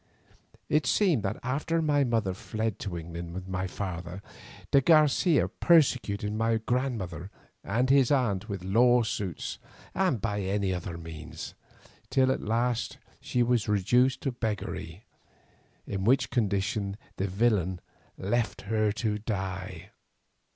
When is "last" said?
12.41-12.97